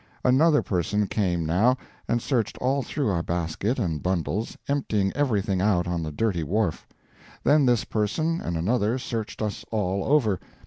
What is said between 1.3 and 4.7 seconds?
now, and searched all through our basket and bundles,